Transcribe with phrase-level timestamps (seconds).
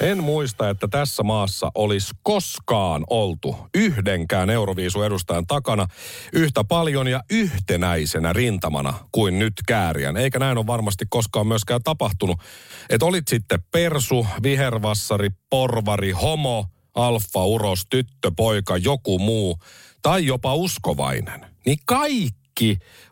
[0.00, 5.86] En muista, että tässä maassa olisi koskaan oltu yhdenkään Euroviisu edustajan takana
[6.32, 10.16] yhtä paljon ja yhtenäisenä rintamana kuin nyt Kääriän.
[10.16, 12.40] Eikä näin ole varmasti koskaan myöskään tapahtunut.
[12.90, 19.58] Että olit sitten persu, vihervassari, porvari, homo, alfa, uros, tyttö, poika, joku muu
[20.02, 21.46] tai jopa uskovainen.
[21.66, 22.37] Niin kaikki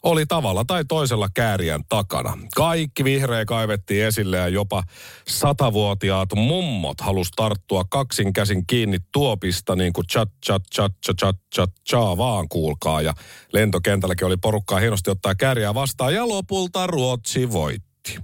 [0.03, 2.39] oli tavalla tai toisella kääriän takana.
[2.57, 4.83] Kaikki vihreä kaivettiin esille ja jopa
[5.29, 11.37] satavuotiaat mummot halus tarttua kaksin käsin kiinni tuopista niin kuin chat chat chat chat chat
[11.55, 13.03] chat chat vaan kuulkaa.
[13.03, 13.15] Ja
[13.53, 18.19] lentokentälläkin oli porukkaa hienosti ottaa kääriä vastaan ja lopulta Ruotsi voitti.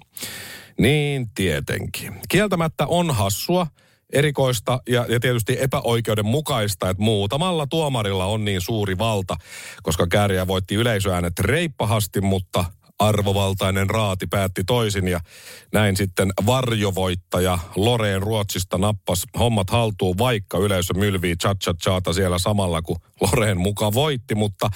[0.79, 2.21] Niin tietenkin.
[2.29, 3.67] Kieltämättä on hassua,
[4.13, 9.37] erikoista ja, ja tietysti epäoikeudenmukaista, että muutamalla tuomarilla on niin suuri valta,
[9.83, 12.65] koska kääriä voitti yleisöäänet reippahasti, mutta
[12.99, 15.21] arvovaltainen raati päätti toisin ja
[15.73, 22.83] näin sitten varjovoittaja Loreen Ruotsista nappas hommat haltuun, vaikka yleisö mylvii cha cha siellä samalla,
[22.83, 24.71] kun Loreen mukaan voitti, mutta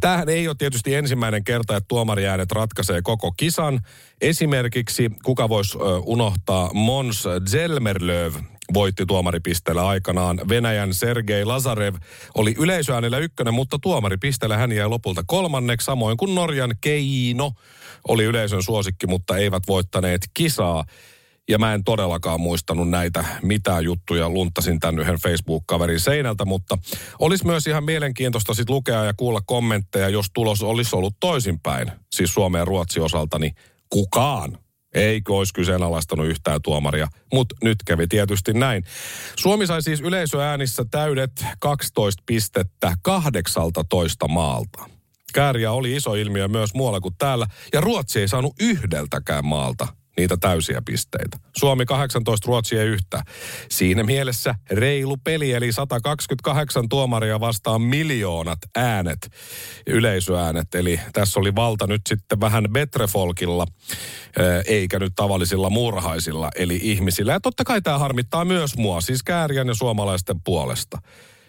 [0.00, 3.80] tämähän ei ole tietysti ensimmäinen kerta, että tuomariäänet ratkaisee koko kisan.
[4.20, 8.34] Esimerkiksi kuka voisi unohtaa Mons Zelmerlöv,
[8.74, 10.40] voitti tuomaripisteellä aikanaan.
[10.48, 11.94] Venäjän Sergei Lazarev
[12.34, 17.52] oli yleisöäänellä ykkönen, mutta tuomaripisteellä hän jäi lopulta kolmanneksi, samoin kuin Norjan Keino
[18.08, 20.84] oli yleisön suosikki, mutta eivät voittaneet kisaa.
[21.48, 26.78] Ja mä en todellakaan muistanut näitä mitään juttuja, luntasin tämän yhden Facebook-kaverin seinältä, mutta
[27.18, 32.34] olisi myös ihan mielenkiintoista sit lukea ja kuulla kommentteja, jos tulos olisi ollut toisinpäin, siis
[32.34, 33.54] Suomen ja Ruotsin osalta, niin
[33.90, 34.58] kukaan
[34.94, 38.84] Eikö olisi kyseenalaistanut yhtään tuomaria, mutta nyt kävi tietysti näin.
[39.36, 44.90] Suomi sai siis yleisöäänissä täydet 12 pistettä 18 maalta.
[45.34, 50.36] Kääriä oli iso ilmiö myös muualla kuin täällä, ja Ruotsi ei saanut yhdeltäkään maalta niitä
[50.36, 51.38] täysiä pisteitä.
[51.56, 53.22] Suomi 18, Ruotsi ei yhtä.
[53.68, 59.30] Siinä mielessä reilu peli, eli 128 tuomaria vastaan miljoonat äänet,
[59.86, 60.74] yleisöäänet.
[60.74, 63.66] Eli tässä oli valta nyt sitten vähän Betrefolkilla,
[64.66, 67.32] eikä nyt tavallisilla murhaisilla, eli ihmisillä.
[67.32, 70.98] Ja totta kai tämä harmittaa myös mua, siis Kääriän ja suomalaisten puolesta.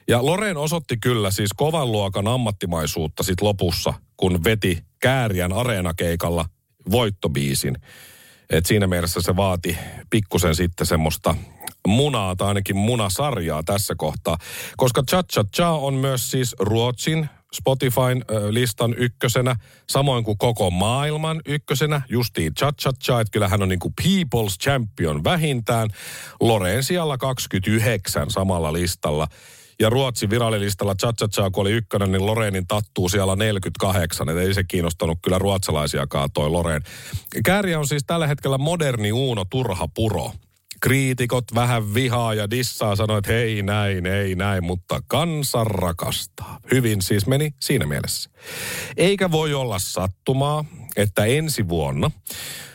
[0.07, 6.45] Ja Loren osoitti kyllä siis kovan luokan ammattimaisuutta sit lopussa, kun veti Kääriän areenakeikalla
[6.91, 7.78] voittobiisin.
[8.53, 9.77] Et siinä mielessä se vaati
[10.09, 11.35] pikkusen sitten semmoista
[11.87, 14.37] munaa tai ainakin munasarjaa tässä kohtaa.
[14.77, 19.55] Koska Cha Cha Cha on myös siis Ruotsin Spotifyn listan ykkösenä,
[19.89, 24.57] samoin kuin koko maailman ykkösenä, justiin Cha Cha Cha, että kyllähän on niin kuin People's
[24.63, 25.89] Champion vähintään.
[26.39, 29.27] Loreen siellä 29 samalla listalla.
[29.79, 34.29] Ja Ruotsin virallilistalla Cha kun oli ykkönen, niin Loreenin tattuu siellä 48.
[34.29, 36.81] Et ei se kiinnostanut kyllä ruotsalaisiakaan toi Loreen.
[37.45, 40.31] Kääriä on siis tällä hetkellä moderni Uuno Turha Puro.
[40.81, 46.59] Kriitikot vähän vihaa ja dissaa sanoi, että hei näin, ei näin, mutta kansa rakastaa.
[46.72, 48.29] Hyvin siis meni siinä mielessä.
[48.97, 52.12] Eikä voi olla sattumaa, että ensi vuonna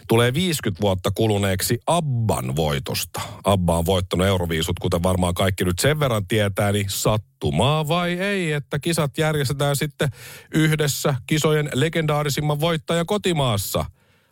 [0.09, 3.21] tulee 50 vuotta kuluneeksi Abban voitosta.
[3.45, 8.53] Abba on voittanut Euroviisut, kuten varmaan kaikki nyt sen verran tietää, niin sattumaa vai ei,
[8.53, 10.09] että kisat järjestetään sitten
[10.55, 13.85] yhdessä kisojen legendaarisimman voittajan kotimaassa.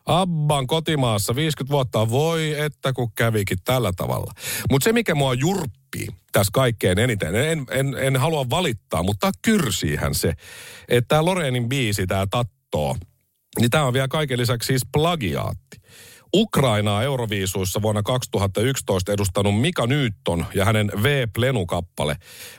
[0.06, 4.32] Abban kotimaassa 50 vuotta, voi että kun kävikin tällä tavalla.
[4.70, 10.14] Mutta se mikä mua jurppii tässä kaikkein eniten, en, en, en halua valittaa, mutta kyrsiihän
[10.14, 10.32] se,
[10.88, 12.97] että tämä Lorenin biisi, tämä Tattoo,
[13.61, 15.81] niin tämä on vielä kaiken lisäksi siis plagiaatti.
[16.34, 21.27] Ukrainaa Euroviisuissa vuonna 2011 edustanut Mika Nyytton ja hänen V.
[21.33, 22.17] Plenu-kappale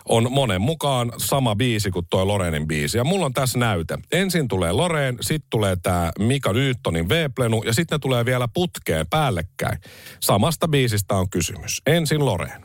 [0.10, 2.98] on monen mukaan sama biisi kuin tuo Lorenin biisi.
[2.98, 3.98] Ja mulla on tässä näyte.
[4.12, 7.30] Ensin tulee Loreen, sitten tulee tämä Mika Nyyttonin V.
[7.36, 9.80] Plenu ja sitten ne tulee vielä putkeen päällekkäin.
[10.20, 11.82] Samasta biisistä on kysymys.
[11.86, 12.62] Ensin Loreen.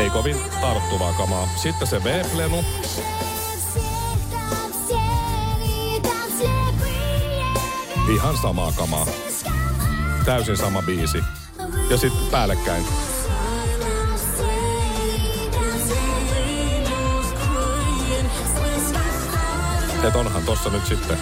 [0.00, 1.48] Ei kovin tarttuvaa kamaa.
[1.56, 2.64] Sitten se V-plenu.
[8.14, 9.06] Ihan samaa kamaa.
[10.24, 11.18] Täysin sama biisi.
[11.90, 12.84] Ja sitten päällekkäin.
[20.08, 21.18] Et onhan tossa nyt sitten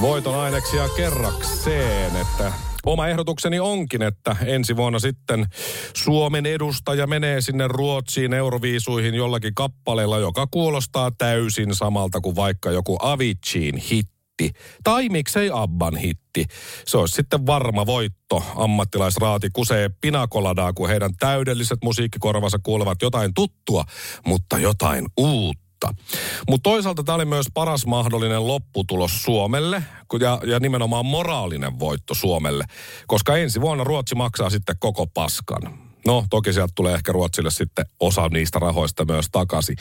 [0.00, 2.52] voiton aineksia kerrakseen, että
[2.86, 5.46] Oma ehdotukseni onkin, että ensi vuonna sitten
[5.94, 12.98] Suomen edustaja menee sinne Ruotsiin Euroviisuihin jollakin kappaleella, joka kuulostaa täysin samalta kuin vaikka joku
[13.02, 14.50] Aviciin hitti.
[14.84, 16.44] Tai miksei Abban hitti.
[16.86, 18.42] Se olisi sitten varma voitto.
[18.56, 23.84] Ammattilaisraati kusee pinakoladaa, kun heidän täydelliset musiikkikorvansa kuulevat jotain tuttua,
[24.26, 26.12] mutta jotain uutta mutta,
[26.48, 29.82] mutta toisaalta tämä oli myös paras mahdollinen lopputulos Suomelle
[30.20, 32.64] ja, ja nimenomaan moraalinen voitto Suomelle,
[33.06, 35.78] koska ensi vuonna Ruotsi maksaa sitten koko paskan.
[36.06, 39.76] No, toki sieltä tulee ehkä Ruotsille sitten osa niistä rahoista myös takaisin.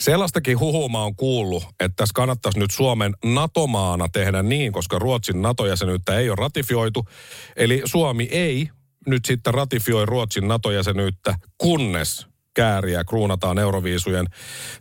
[0.00, 6.18] Sellaistakin huhuma on kuullut, että tässä kannattaisi nyt Suomen NATO-maana tehdä niin, koska Ruotsin NATO-jäsenyyttä
[6.18, 7.08] ei ole ratifioitu.
[7.56, 8.68] Eli Suomi ei
[9.06, 14.26] nyt sitten ratifioi Ruotsin NATO-jäsenyyttä, kunnes kääriä kruunataan Euroviisujen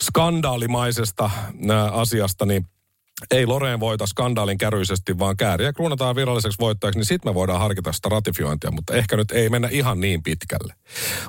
[0.01, 1.29] skandaalimaisesta
[1.91, 2.65] asiasta, niin
[3.31, 7.91] ei Loreen voita skandaalin käryisesti, vaan kääriä kruunataan viralliseksi voittajaksi, niin sitten me voidaan harkita
[7.91, 10.73] sitä ratifiointia, mutta ehkä nyt ei mennä ihan niin pitkälle.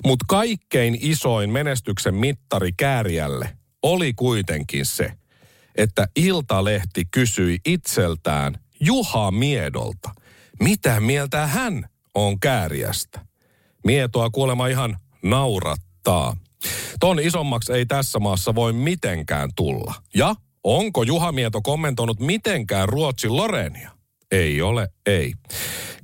[0.04, 5.12] Mutta kaikkein isoin menestyksen mittari kääriälle oli kuitenkin se,
[5.74, 10.10] että Iltalehti kysyi itseltään Juha Miedolta,
[10.60, 13.20] mitä mieltä hän on kääriästä.
[13.84, 16.36] Mietoa kuolema ihan naurat voittaa.
[17.00, 19.94] Ton isommaksi ei tässä maassa voi mitenkään tulla.
[20.14, 20.34] Ja
[20.64, 23.90] onko Juha Mieto kommentoinut mitenkään Ruotsin Lorenia?
[24.30, 25.34] Ei ole, ei.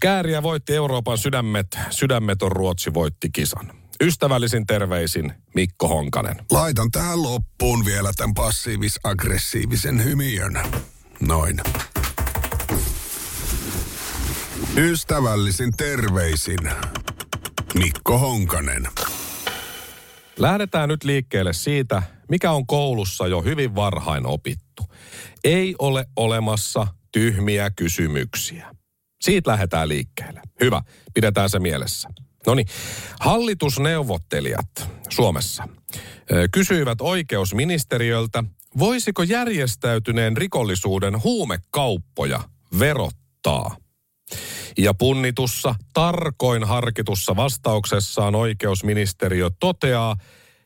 [0.00, 3.72] Kääriä voitti Euroopan sydämet, sydämeton Ruotsi voitti kisan.
[4.00, 6.36] Ystävällisin terveisin Mikko Honkanen.
[6.50, 10.60] Laitan tähän loppuun vielä tämän passiivis-aggressiivisen hymiön.
[11.20, 11.60] Noin.
[14.76, 16.70] Ystävällisin terveisin
[17.74, 18.88] Mikko Honkanen.
[20.38, 24.82] Lähdetään nyt liikkeelle siitä, mikä on koulussa jo hyvin varhain opittu.
[25.44, 28.74] Ei ole olemassa tyhmiä kysymyksiä.
[29.20, 30.42] Siitä lähdetään liikkeelle.
[30.60, 30.82] Hyvä,
[31.14, 32.08] pidetään se mielessä.
[32.46, 32.66] No niin,
[33.20, 35.68] hallitusneuvottelijat Suomessa
[36.50, 38.44] kysyivät oikeusministeriöltä,
[38.78, 42.40] voisiko järjestäytyneen rikollisuuden huumekauppoja
[42.78, 43.76] verottaa–
[44.78, 50.16] ja punnitussa, tarkoin harkitussa vastauksessaan oikeusministeriö toteaa,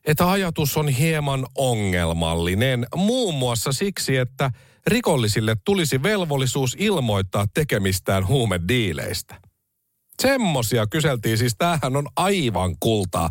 [0.04, 4.50] että ajatus on hieman ongelmallinen, muun muassa siksi, että
[4.86, 9.34] rikollisille tulisi velvollisuus ilmoittaa tekemistään huumediileistä.
[10.22, 13.30] Semmosia kyseltiin, siis tämähän on aivan kultaa.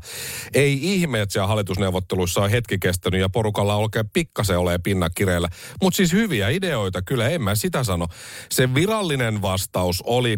[0.54, 5.50] Ei ihme, että siellä hallitusneuvotteluissa on hetki kestänyt ja porukalla oikein pikkasen ole pinna kireellä.
[5.81, 8.07] Mutta siis hyviä ideoita, kyllä en mä sitä sano.
[8.51, 10.38] Se virallinen vastaus oli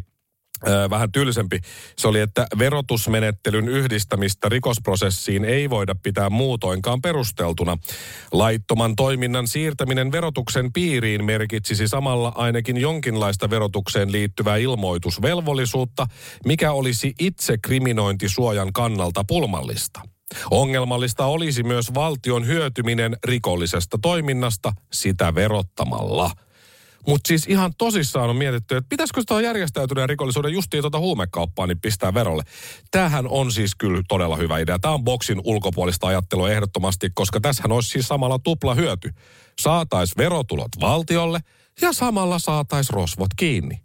[0.89, 1.59] vähän tylsempi.
[1.97, 7.77] Se oli, että verotusmenettelyn yhdistämistä rikosprosessiin ei voida pitää muutoinkaan perusteltuna.
[8.31, 16.07] Laittoman toiminnan siirtäminen verotuksen piiriin merkitsisi samalla ainakin jonkinlaista verotukseen liittyvää ilmoitusvelvollisuutta,
[16.45, 20.01] mikä olisi itse kriminointisuojan kannalta pulmallista.
[20.51, 26.31] Ongelmallista olisi myös valtion hyötyminen rikollisesta toiminnasta sitä verottamalla–
[27.07, 31.79] mutta siis ihan tosissaan on mietitty, että pitäisikö sitä järjestäytyneen rikollisuuden justiin tuota huumekauppaa niin
[31.79, 32.43] pistää verolle.
[32.91, 34.79] Tämähän on siis kyllä todella hyvä idea.
[34.79, 39.13] Tämä on boksin ulkopuolista ajattelua ehdottomasti, koska tässähän olisi siis samalla tupla hyöty.
[39.59, 41.39] Saatais verotulot valtiolle
[41.81, 43.81] ja samalla saatais rosvot kiinni.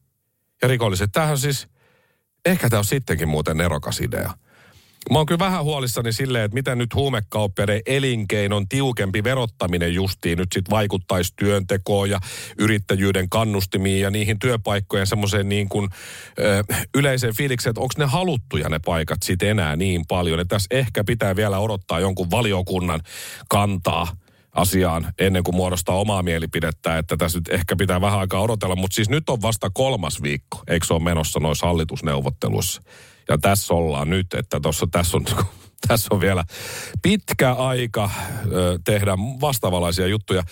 [0.63, 1.69] Ja rikolliset, tämähän siis,
[2.45, 4.33] ehkä tämä on sittenkin muuten nerokas idea.
[5.11, 10.49] Mä oon kyllä vähän huolissani silleen, että miten nyt huumekauppiaiden elinkeinon tiukempi verottaminen justiin nyt
[10.53, 12.19] sitten vaikuttaisi työntekoon ja
[12.59, 15.89] yrittäjyyden kannustimiin ja niihin työpaikkojen semmoiseen niin kuin
[16.39, 20.41] ö, yleiseen fiilikseen, että onko ne haluttuja ne paikat sitten enää niin paljon.
[20.41, 23.01] Että tässä ehkä pitää vielä odottaa jonkun valiokunnan
[23.49, 24.17] kantaa
[24.53, 28.95] asiaan ennen kuin muodostaa omaa mielipidettä, että tässä nyt ehkä pitää vähän aikaa odotella, mutta
[28.95, 32.83] siis nyt on vasta kolmas viikko, eikö se ole menossa noissa hallitusneuvotteluissa.
[33.29, 35.25] Ja tässä ollaan nyt, että tossa, tässä, on,
[35.89, 36.45] tässä on vielä
[37.03, 38.11] pitkä aika
[38.53, 40.43] ö, tehdä vastaavanlaisia juttuja.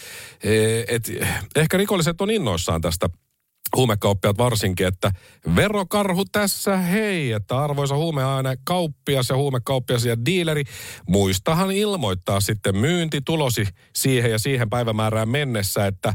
[0.45, 1.13] E, et,
[1.57, 3.09] ehkä rikolliset on innoissaan tästä
[3.77, 5.13] huumekauppiat varsinkin, että
[5.57, 10.65] verokarhu tässä, hei, että arvoisa huumeaine kauppias ja huumekauppias ja diileri,
[11.09, 16.15] muistahan ilmoittaa sitten myyntitulosi siihen ja siihen päivämäärään mennessä, että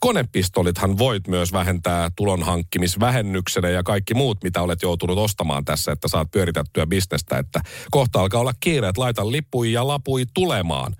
[0.00, 6.30] konepistolithan voit myös vähentää tulonhankkimisvähennyksenä ja kaikki muut, mitä olet joutunut ostamaan tässä, että saat
[6.30, 10.96] pyöritettyä bisnestä, että kohta alkaa olla kiire, että laita lipui ja lapui tulemaan.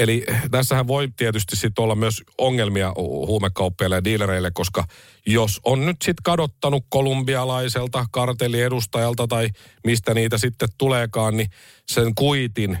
[0.00, 4.84] Eli tässähän voi tietysti sitten olla myös ongelmia huumekauppiaille ja diilereille, koska
[5.26, 9.48] jos on nyt sitten kadottanut kolumbialaiselta kartelliedustajalta tai
[9.84, 11.50] mistä niitä sitten tuleekaan, niin
[11.88, 12.78] sen kuitin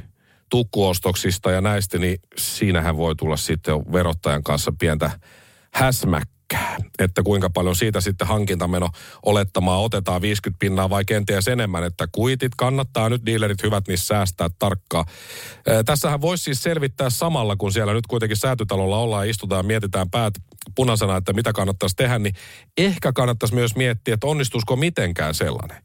[0.50, 5.10] tukkuostoksista ja näistä, niin siinähän voi tulla sitten verottajan kanssa pientä
[5.74, 6.39] häsmäkkiä
[6.98, 8.88] että kuinka paljon siitä sitten hankintameno
[9.26, 14.48] olettamaa otetaan 50 pinnaa vai kenties enemmän, että kuitit kannattaa nyt dealerit hyvät niissä säästää
[14.58, 15.04] tarkkaa.
[15.86, 20.34] Tässähän voisi siis selvittää samalla, kun siellä nyt kuitenkin säätytalolla ollaan istutaan ja mietitään päät
[20.74, 22.34] punaisena, että mitä kannattaisi tehdä, niin
[22.78, 25.82] ehkä kannattaisi myös miettiä, että onnistuisiko mitenkään sellainen,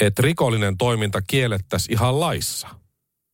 [0.00, 2.68] että rikollinen toiminta kiellettäisiin ihan laissa–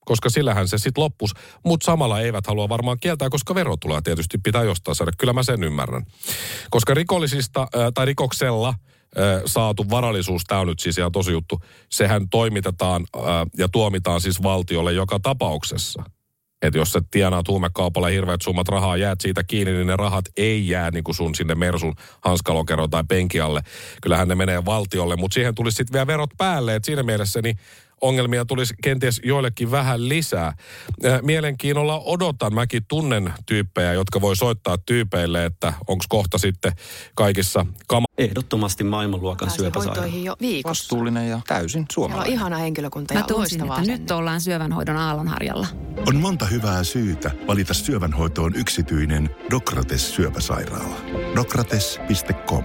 [0.08, 1.34] koska sillähän se sitten loppus.
[1.64, 5.12] Mutta samalla eivät halua varmaan kieltää, koska verotuloja tietysti pitää jostain saada.
[5.18, 6.06] Kyllä mä sen ymmärrän.
[6.70, 8.74] Koska rikollisista tai rikoksella
[9.46, 13.06] saatu varallisuus, tämä on nyt siis ihan tosi juttu, sehän toimitetaan
[13.56, 16.02] ja tuomitaan siis valtiolle joka tapauksessa.
[16.62, 20.68] Että jos sä tienaat huumekaupalla hirveät summat rahaa, jäät siitä kiinni, niin ne rahat ei
[20.68, 23.62] jää niin kuin sun sinne Mersun hanskalokeroon tai penkialle.
[24.02, 26.74] Kyllähän ne menee valtiolle, mutta siihen tulisi sitten vielä verot päälle.
[26.74, 27.58] Et siinä mielessä niin
[28.00, 30.52] ongelmia tulisi kenties joillekin vähän lisää.
[31.22, 36.72] Mielenkiinnolla odotan, mäkin tunnen tyyppejä, jotka voi soittaa tyypeille, että onko kohta sitten
[37.14, 38.06] kaikissa kama...
[38.18, 40.06] Ehdottomasti maailmanluokan syöpäsairaala.
[40.06, 40.68] jo viikossa.
[40.68, 42.32] Vastuullinen ja täysin Siellä on suomalainen.
[42.32, 45.66] ihana henkilökunta Mä ja tunsin, loistavaa että nyt ollaan syövänhoidon aallonharjalla.
[46.06, 50.96] On monta hyvää syytä valita syövänhoitoon yksityinen Dokrates syöpäsairaala.
[51.36, 52.64] Dokrates.com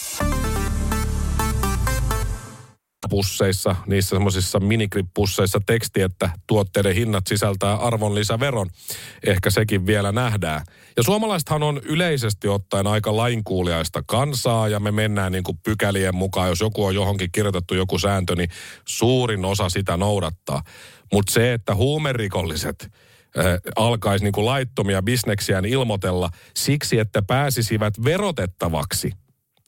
[3.11, 8.69] Pusseissa, niissä semmoisissa minigrip-pusseissa teksti, että tuotteiden hinnat sisältää arvonlisäveron.
[9.27, 10.65] Ehkä sekin vielä nähdään.
[10.97, 16.49] Ja suomalaisethan on yleisesti ottaen aika lainkuuliaista kansaa ja me mennään niin kuin pykälien mukaan.
[16.49, 18.49] Jos joku on johonkin kirjoitettu joku sääntö, niin
[18.87, 20.61] suurin osa sitä noudattaa.
[21.13, 29.11] Mutta se, että huumerikolliset äh, alkaisi niin kuin laittomia bisneksiään ilmoitella siksi, että pääsisivät verotettavaksi,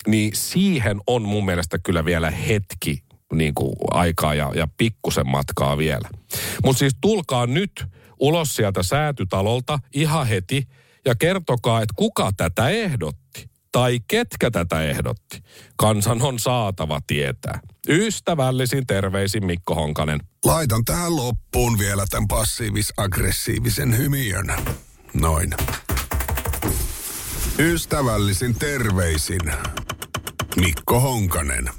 [0.07, 3.03] niin siihen on mun mielestä kyllä vielä hetki
[3.37, 6.09] niin kuin aikaa ja, ja pikkusen matkaa vielä.
[6.63, 7.85] Mutta siis tulkaa nyt
[8.19, 10.67] ulos sieltä säätytalolta ihan heti
[11.05, 15.43] ja kertokaa, että kuka tätä ehdotti tai ketkä tätä ehdotti.
[15.75, 17.59] Kansan on saatava tietää.
[17.89, 20.19] Ystävällisin terveisin Mikko Honkanen.
[20.45, 24.53] Laitan tähän loppuun vielä tämän passiivis-aggressiivisen hymiön.
[25.13, 25.53] Noin.
[27.59, 29.53] Ystävällisin terveisin
[30.55, 31.69] Mikko Honkanen.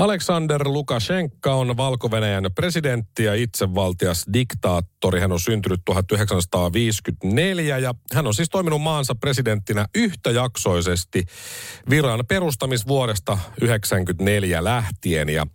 [0.00, 2.10] Aleksander Lukashenka on valko
[2.54, 5.20] presidentti ja itsevaltias diktaattori.
[5.20, 11.24] Hän on syntynyt 1954 ja hän on siis toiminut maansa presidenttinä yhtäjaksoisesti
[11.90, 15.28] viran perustamisvuodesta 1994 lähtien.
[15.28, 15.46] Ja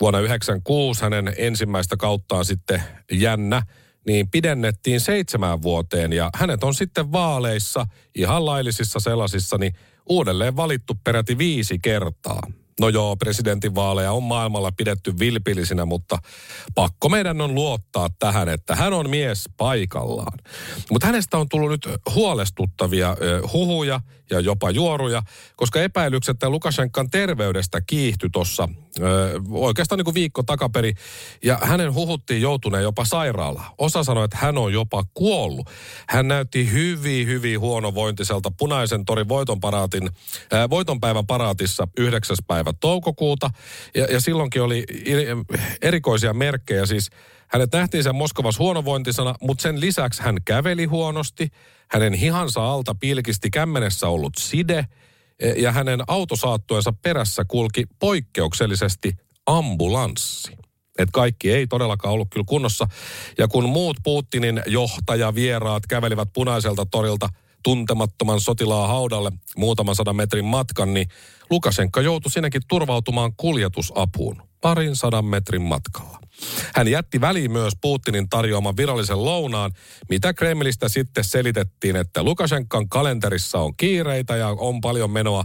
[0.00, 3.62] vuonna 1996 hänen ensimmäistä kauttaan sitten jännä
[4.06, 9.72] niin pidennettiin seitsemään vuoteen ja hänet on sitten vaaleissa, ihan laillisissa sellaisissa, niin
[10.08, 12.40] uudelleen valittu peräti viisi kertaa.
[12.80, 16.18] No joo, presidentinvaaleja on maailmalla pidetty vilpillisinä, mutta
[16.74, 20.38] pakko meidän on luottaa tähän, että hän on mies paikallaan.
[20.90, 23.16] Mutta hänestä on tullut nyt huolestuttavia
[23.52, 25.22] huhuja ja jopa juoruja,
[25.56, 28.68] koska epäilykset Lukashenkan terveydestä kiihtyi tuossa
[29.50, 30.94] oikeastaan niin kuin viikko takaperi.
[31.44, 33.72] Ja hänen huhuttiin joutuneen jopa sairaalaan.
[33.78, 35.70] Osa sanoi, että hän on jopa kuollut.
[36.08, 40.10] Hän näytti hyvin, hyvin huonovointiselta punaisen torin voitonparaatin,
[40.52, 42.36] ää, voitonpäivän paraatissa 9.
[42.46, 43.50] päivä toukokuuta.
[43.94, 44.84] Ja, ja silloinkin oli
[45.82, 46.86] erikoisia merkkejä.
[46.86, 47.10] Siis
[47.48, 51.48] hänet nähtiin sen Moskovassa huonovointisena, mutta sen lisäksi hän käveli huonosti.
[51.90, 54.86] Hänen hihansa alta pilkisti kämmenessä ollut side
[55.56, 59.12] ja hänen autosaattuensa perässä kulki poikkeuksellisesti
[59.46, 60.56] ambulanssi.
[60.98, 62.88] Et kaikki ei todellakaan ollut kyllä kunnossa.
[63.38, 67.28] Ja kun muut Putinin johtajavieraat kävelivät punaiselta torilta
[67.62, 71.08] tuntemattoman sotilaan haudalle muutaman sadan metrin matkan, niin
[71.50, 76.18] Lukasenka joutui sinnekin turvautumaan kuljetusapuun parin sadan metrin matkalla.
[76.74, 79.72] Hän jätti väliin myös Putinin tarjoaman virallisen lounaan,
[80.08, 85.44] mitä Kremlistä sitten selitettiin, että Lukashenkan kalenterissa on kiireitä ja on paljon menoa.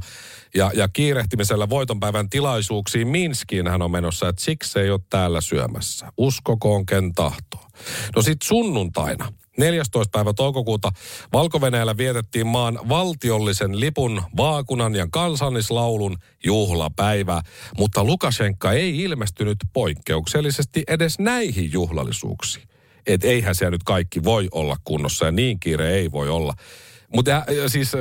[0.56, 6.08] Ja, ja kiirehtimisellä voitonpäivän tilaisuuksiin Minskiin hän on menossa, että siksi ei ole täällä syömässä.
[6.18, 7.68] Uskokoon ken tahtoo.
[8.16, 10.12] No sit sunnuntaina, 14.
[10.12, 10.92] päivä toukokuuta
[11.34, 11.62] valko
[11.98, 17.42] vietettiin maan valtiollisen lipun, vaakunan ja kansallislaulun juhlapäivä,
[17.78, 22.68] mutta Lukashenka ei ilmestynyt poikkeuksellisesti edes näihin juhlallisuuksiin.
[23.08, 26.54] Et eihän se nyt kaikki voi olla kunnossa ja niin kiire ei voi olla.
[27.16, 27.92] Mutta siis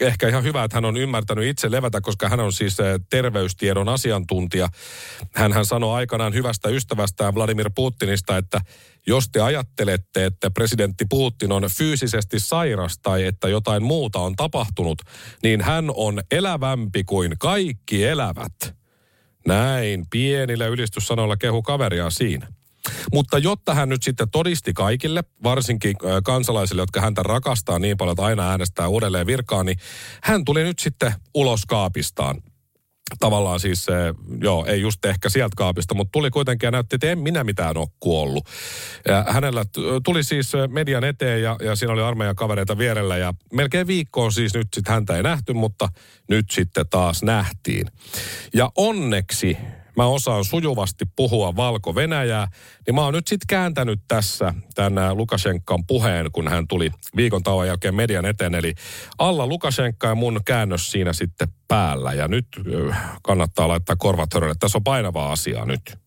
[0.00, 2.76] ehkä ihan hyvä, että hän on ymmärtänyt itse levätä, koska hän on siis
[3.10, 4.68] terveystiedon asiantuntija.
[5.34, 8.60] Hän, hän sanoi aikanaan hyvästä ystävästään Vladimir Putinista, että
[9.06, 15.02] jos te ajattelette, että presidentti Putin on fyysisesti sairas tai että jotain muuta on tapahtunut,
[15.42, 18.74] niin hän on elävämpi kuin kaikki elävät.
[19.46, 22.46] Näin pienillä ylistyssanoilla kehu kaveria siinä.
[23.12, 28.24] Mutta jotta hän nyt sitten todisti kaikille, varsinkin kansalaisille, jotka häntä rakastaa niin paljon, että
[28.24, 29.78] aina äänestää uudelleen virkaan, niin
[30.22, 32.42] hän tuli nyt sitten ulos kaapistaan
[33.18, 33.86] tavallaan siis,
[34.40, 37.76] joo, ei just ehkä sieltä kaapista, mutta tuli kuitenkin ja näytti, että en minä mitään
[37.76, 38.48] ole kuollut.
[39.08, 39.64] Ja hänellä
[40.04, 44.54] tuli siis median eteen ja, ja siinä oli armeijan kavereita vierellä ja melkein viikkoon siis
[44.54, 45.88] nyt sitten häntä ei nähty, mutta
[46.28, 47.86] nyt sitten taas nähtiin.
[48.54, 49.56] Ja onneksi
[49.96, 52.48] mä osaan sujuvasti puhua Valko-Venäjää,
[52.86, 57.66] niin mä oon nyt sitten kääntänyt tässä tämän Lukashenkan puheen, kun hän tuli viikon tauon
[57.66, 58.54] jälkeen median eteen.
[58.54, 58.74] Eli
[59.18, 62.12] alla Lukashenka ja mun käännös siinä sitten päällä.
[62.12, 62.46] Ja nyt
[63.22, 64.54] kannattaa laittaa korvat hörölle.
[64.60, 65.98] Tässä on painavaa asiaa nyt.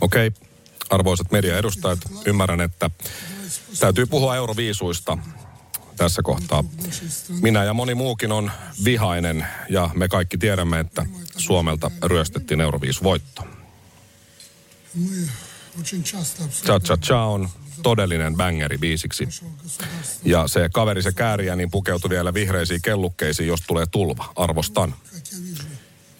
[0.00, 0.48] Okei, okay.
[0.90, 2.90] arvoisat mediaedustajat, ymmärrän, että
[3.80, 5.18] täytyy puhua euroviisuista
[6.00, 6.64] tässä kohtaa.
[7.42, 8.50] Minä ja moni muukin on
[8.84, 13.42] vihainen ja me kaikki tiedämme, että Suomelta ryöstettiin Euroviis-voitto.
[16.64, 17.48] Cha Cha Cha on
[17.82, 19.28] todellinen bangeri biisiksi.
[20.24, 24.32] Ja se kaveri, se kääriä, niin pukeutui vielä vihreisiin kellukkeisiin, jos tulee tulva.
[24.36, 24.94] Arvostan.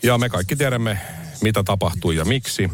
[0.03, 1.01] Ja me kaikki tiedämme,
[1.43, 2.71] mitä tapahtui ja miksi.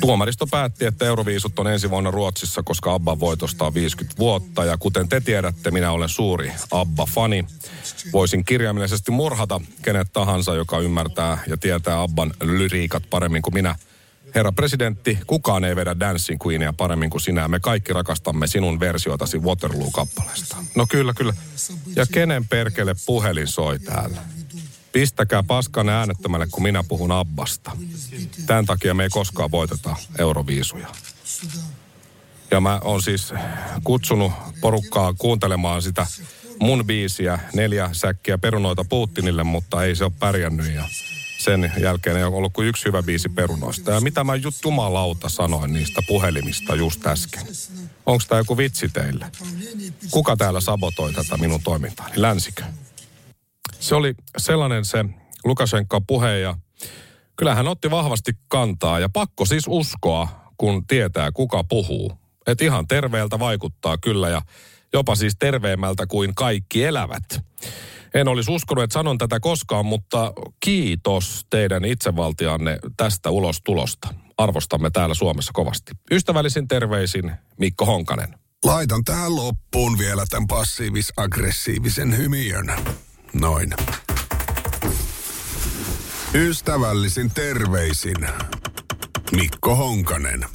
[0.00, 4.64] Tuomaristo päätti, että Euroviisut on ensi vuonna Ruotsissa, koska Abba voitosta on 50 vuotta.
[4.64, 7.44] Ja kuten te tiedätte, minä olen suuri Abba-fani.
[8.12, 13.74] Voisin kirjaimellisesti murhata kenet tahansa, joka ymmärtää ja tietää Abban lyriikat paremmin kuin minä.
[14.34, 17.48] Herra presidentti, kukaan ei vedä Dancing Queenia paremmin kuin sinä.
[17.48, 20.56] Me kaikki rakastamme sinun versiotasi Waterloo-kappaleesta.
[20.76, 21.34] No kyllä, kyllä.
[21.96, 24.22] Ja kenen perkele puhelin soi täällä?
[24.92, 27.70] Pistäkää paskan äänettömälle, kun minä puhun Abbasta.
[28.46, 30.88] Tämän takia me ei koskaan voiteta euroviisuja.
[32.50, 33.32] Ja mä oon siis
[33.84, 36.06] kutsunut porukkaa kuuntelemaan sitä
[36.60, 40.84] mun biisiä, neljä säkkiä perunoita Putinille, mutta ei se ole pärjännyt ja
[41.38, 43.90] sen jälkeen ei ole ollut kuin yksi hyvä biisi perunoista.
[43.90, 44.32] Ja mitä mä
[44.64, 47.46] jumalauta sanoin niistä puhelimista just äsken?
[48.06, 49.26] Onko tämä joku vitsi teille?
[50.10, 52.12] Kuka täällä sabotoi tätä minun toimintaani?
[52.16, 52.64] Länsikö?
[53.78, 55.04] Se oli sellainen se
[55.44, 56.56] Lukashenka puhe ja
[57.36, 62.12] kyllä hän otti vahvasti kantaa ja pakko siis uskoa, kun tietää kuka puhuu.
[62.46, 64.42] Että ihan terveeltä vaikuttaa kyllä ja
[64.92, 67.24] jopa siis terveemmältä kuin kaikki elävät.
[68.14, 74.14] En olisi uskonut, että sanon tätä koskaan, mutta kiitos teidän itsevaltianne tästä ulostulosta.
[74.38, 75.92] Arvostamme täällä Suomessa kovasti.
[76.10, 78.34] Ystävällisin terveisin Mikko Honkanen.
[78.64, 82.72] Laitan tähän loppuun vielä tämän passiivis-aggressiivisen hymiön.
[83.32, 83.74] Noin.
[86.34, 88.28] Ystävällisin terveisin
[89.32, 90.46] Mikko Honkanen.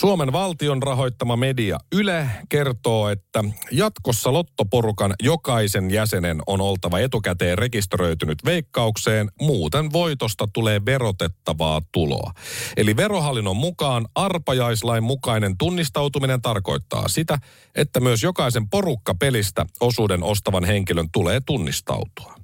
[0.00, 8.44] Suomen valtion rahoittama media Yle kertoo, että jatkossa lottoporukan jokaisen jäsenen on oltava etukäteen rekisteröitynyt
[8.44, 12.32] veikkaukseen, muuten voitosta tulee verotettavaa tuloa.
[12.76, 17.38] Eli verohallinnon mukaan arpajaislain mukainen tunnistautuminen tarkoittaa sitä,
[17.74, 22.39] että myös jokaisen porukka pelistä osuuden ostavan henkilön tulee tunnistautua.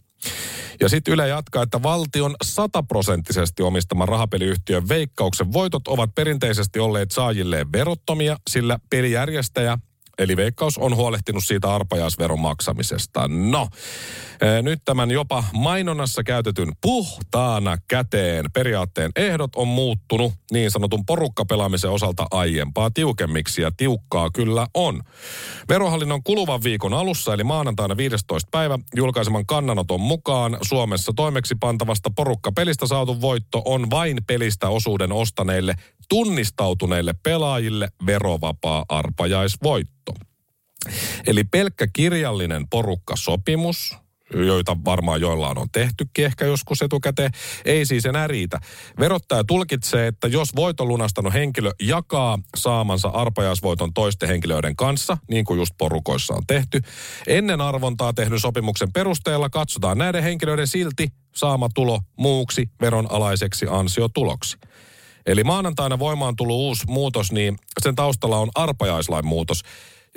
[0.81, 7.73] Ja sitten Yle jatkaa, että valtion sataprosenttisesti omistama rahapeliyhtiön veikkauksen voitot ovat perinteisesti olleet saajilleen
[7.73, 9.79] verottomia, sillä pelijärjestäjä
[10.19, 13.29] Eli Veikkaus on huolehtinut siitä arpajaisveron maksamisesta.
[13.29, 13.69] No,
[14.41, 21.91] eh, nyt tämän jopa mainonnassa käytetyn puhtaana käteen periaatteen ehdot on muuttunut niin sanotun porukkapelaamisen
[21.91, 25.03] osalta aiempaa tiukemmiksi ja tiukkaa kyllä on.
[25.69, 28.49] Verohallinnon kuluvan viikon alussa eli maanantaina 15.
[28.51, 35.75] päivä julkaiseman kannanoton mukaan Suomessa toimeksi pantavasta porukkapelistä saatu voitto on vain pelistä osuuden ostaneille
[36.09, 40.15] tunnistautuneille pelaajille verovapaa arpajaisvoitto.
[41.27, 43.97] Eli pelkkä kirjallinen porukkasopimus,
[44.35, 47.31] joita varmaan joillain on tehtykin ehkä joskus etukäteen,
[47.65, 48.61] ei siis enää riitä.
[49.01, 55.59] Verottaja tulkitsee, että jos voiton lunastanut henkilö jakaa saamansa arpajaisvoiton toisten henkilöiden kanssa, niin kuin
[55.59, 56.81] just porukoissa on tehty,
[57.27, 64.57] ennen arvontaa tehdyn sopimuksen perusteella katsotaan näiden henkilöiden silti saama tulo muuksi veronalaiseksi ansiotuloksi.
[65.27, 69.63] Eli maanantaina voimaan tullut uusi muutos, niin sen taustalla on arpajaislain muutos.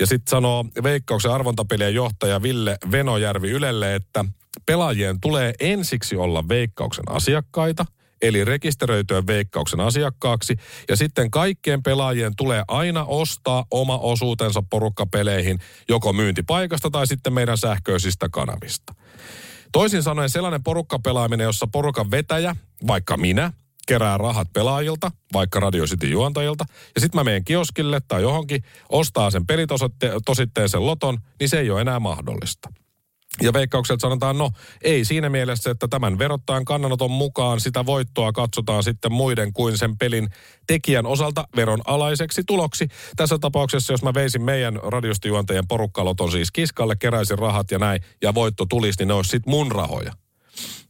[0.00, 4.24] Ja sitten sanoo Veikkauksen arvontapelien johtaja Ville Venojärvi Ylelle, että
[4.66, 7.86] pelaajien tulee ensiksi olla Veikkauksen asiakkaita,
[8.22, 10.56] eli rekisteröityä Veikkauksen asiakkaaksi.
[10.88, 17.58] Ja sitten kaikkien pelaajien tulee aina ostaa oma osuutensa porukkapeleihin, joko myyntipaikasta tai sitten meidän
[17.58, 18.94] sähköisistä kanavista.
[19.72, 23.52] Toisin sanoen sellainen porukkapelaaminen, jossa porukan vetäjä, vaikka minä,
[23.90, 29.30] kerää rahat pelaajilta, vaikka Radio City juontajilta, ja sitten mä menen kioskille tai johonkin, ostaa
[29.30, 32.68] sen pelitositteen sen loton, niin se ei ole enää mahdollista.
[33.42, 34.50] Ja veikkaukset sanotaan, no
[34.82, 39.98] ei siinä mielessä, että tämän verottajan kannanoton mukaan sitä voittoa katsotaan sitten muiden kuin sen
[39.98, 40.28] pelin
[40.66, 42.88] tekijän osalta veron alaiseksi tuloksi.
[43.16, 48.34] Tässä tapauksessa, jos mä veisin meidän radiostijuontajien porukkaloton siis kiskalle, keräisin rahat ja näin, ja
[48.34, 50.12] voitto tulisi, niin ne olisi sitten mun rahoja.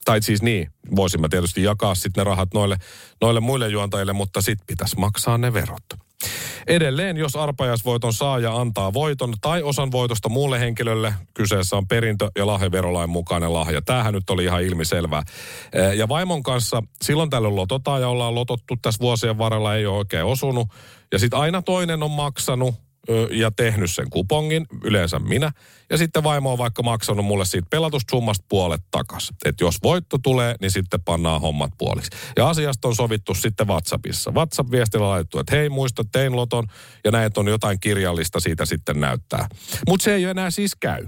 [0.04, 2.76] Tai siis niin, voisimme tietysti jakaa sitten ne rahat noille,
[3.20, 5.84] noille muille juontajille, mutta sitten pitäisi maksaa ne verot.
[6.66, 12.46] Edelleen, jos arpajaisvoiton saaja antaa voiton tai osan voitosta muulle henkilölle, kyseessä on perintö- ja
[12.46, 13.82] lahjaverolain mukainen lahja.
[13.82, 15.22] Tämähän nyt oli ihan ilmiselvää.
[15.96, 20.24] Ja vaimon kanssa silloin tällöin lototaan ja ollaan lotottu tässä vuosien varrella, ei ole oikein
[20.24, 20.68] osunut.
[21.12, 22.74] Ja sitten aina toinen on maksanut
[23.30, 25.52] ja tehnyt sen kupongin, yleensä minä.
[25.90, 29.30] Ja sitten vaimo on vaikka maksanut mulle siitä pelatusta summasta puolet takas.
[29.44, 32.10] Että jos voitto tulee, niin sitten pannaan hommat puoliksi.
[32.36, 34.30] Ja asiasta on sovittu sitten WhatsAppissa.
[34.30, 36.66] WhatsApp-viestillä laitettu, että hei muista tein loton
[37.04, 39.48] ja näet on jotain kirjallista siitä sitten näyttää.
[39.88, 41.06] Mutta se ei enää siis käy.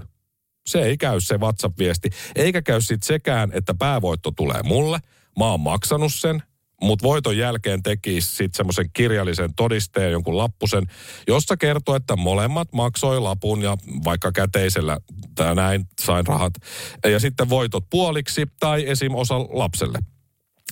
[0.65, 2.09] Se ei käy se WhatsApp-viesti.
[2.35, 4.99] Eikä käy sitten sekään, että päävoitto tulee mulle.
[5.39, 6.43] Mä oon maksanut sen,
[6.83, 10.83] mutta voiton jälkeen tekisi sitten semmoisen kirjallisen todisteen, jonkun lappusen,
[11.27, 14.97] jossa kertoo, että molemmat maksoi lapun ja vaikka käteisellä
[15.35, 16.53] tai näin sain rahat.
[17.05, 19.15] Ja sitten voitot puoliksi tai esim.
[19.15, 19.99] osa lapselle.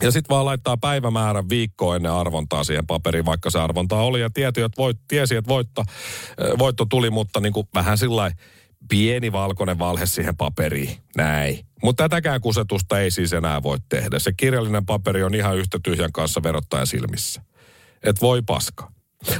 [0.01, 4.29] Ja sitten vaan laittaa päivämäärän viikko ennen arvontaa siihen paperiin, vaikka se arvonta oli ja
[4.29, 5.83] tieti, että voit, tiesi, että voitto,
[6.57, 8.31] voitto tuli, mutta niin kuin vähän sillä
[8.89, 10.97] pieni valkoinen valhe siihen paperiin.
[11.17, 11.59] Näin.
[11.83, 14.19] Mutta tätäkään kusetusta ei siis enää voi tehdä.
[14.19, 17.41] Se kirjallinen paperi on ihan yhtä tyhjän kanssa verottajan silmissä.
[18.03, 18.91] Et voi paska.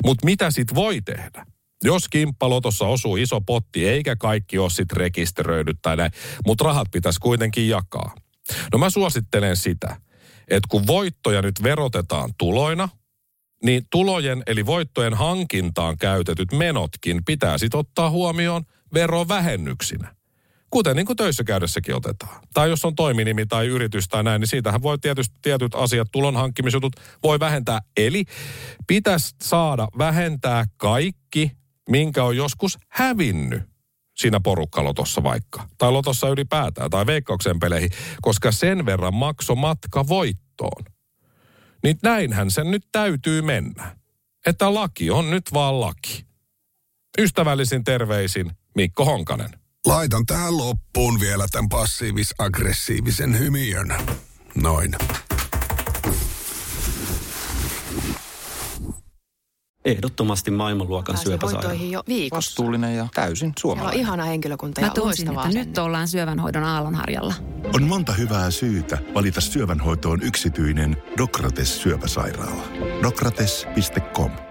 [0.05, 1.45] Mutta mitä sit voi tehdä?
[1.83, 6.11] Jos kimppalotossa osuu iso potti, eikä kaikki ole sit rekisteröidyt tai näin,
[6.45, 8.15] mutta rahat pitäisi kuitenkin jakaa.
[8.71, 9.97] No mä suosittelen sitä,
[10.47, 12.89] että kun voittoja nyt verotetaan tuloina,
[13.63, 20.15] niin tulojen eli voittojen hankintaan käytetyt menotkin pitää sitten ottaa huomioon verovähennyksinä.
[20.69, 22.41] Kuten niin kuin töissä käydessäkin otetaan.
[22.53, 26.35] Tai jos on toiminimi tai yritys tai näin, niin siitähän voi tietysti tietyt asiat, tulon
[26.35, 27.79] hankkimisjutut, voi vähentää.
[27.97, 28.25] Eli
[28.87, 31.51] pitäisi saada vähentää kaikki,
[31.89, 33.63] minkä on joskus hävinnyt
[34.17, 35.67] siinä porukkalotossa vaikka.
[35.77, 37.89] Tai lotossa ylipäätään, tai veikkauksen peleihin,
[38.21, 40.85] koska sen verran makso matka voittoon.
[41.83, 43.95] Niin näinhän sen nyt täytyy mennä.
[44.45, 46.25] Että laki on nyt vaan laki.
[47.19, 49.49] Ystävällisin terveisin Mikko Honkanen.
[49.85, 53.95] Laitan tähän loppuun vielä tämän passiivis-aggressiivisen hymiön.
[54.55, 54.95] Noin.
[59.85, 61.73] Ehdottomasti maailmanluokan syöpäsairaala.
[61.73, 62.35] jo viikossa.
[62.35, 63.93] Vastuullinen ja täysin suomalainen.
[63.93, 67.33] Siellä on ihana henkilökunta Mä ja tunsin, loistavaa että nyt ollaan syövänhoidon aallonharjalla.
[67.73, 72.63] On monta hyvää syytä valita syövänhoitoon yksityinen Dokrates syöpäsairaala.
[73.03, 74.50] Dokrates.com